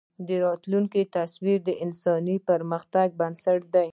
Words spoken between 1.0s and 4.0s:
تصور د انساني پرمختګ بنسټ دی.